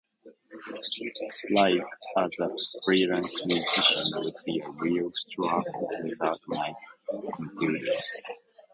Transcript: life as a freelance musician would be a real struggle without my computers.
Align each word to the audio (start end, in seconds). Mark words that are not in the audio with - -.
life 1.51 1.83
as 2.17 2.39
a 2.39 2.49
freelance 2.83 3.45
musician 3.45 4.01
would 4.15 4.33
be 4.47 4.59
a 4.59 4.69
real 4.79 5.07
struggle 5.11 5.89
without 6.03 6.39
my 6.47 6.73
computers. 7.35 8.17